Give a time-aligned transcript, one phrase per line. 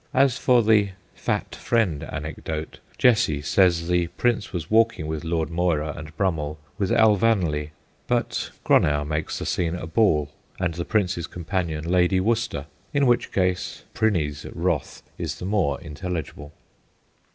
[0.15, 5.51] As for the * fat friend'' anecdote, Jesse says the Prince was walking with Lord
[5.51, 7.69] Moira and Brummell with Alvanley;
[8.07, 13.31] but Gronow makes the scene a ball and the Prince's companion Lady Worcester, in which
[13.31, 16.51] case' Prinney's' wrath is the more intelligible.